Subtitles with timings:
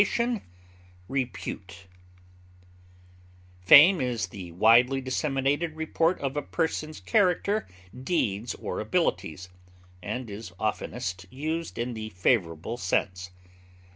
[1.13, 1.61] distinction,
[3.59, 9.49] Fame is the widely disseminated report of a person's character, deeds, or abilities,
[10.01, 13.29] and is oftenest used in the favorable sense.